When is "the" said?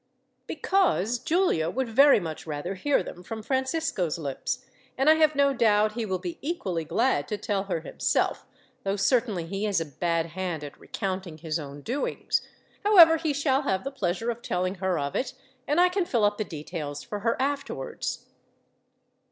13.83-13.91, 16.39-16.45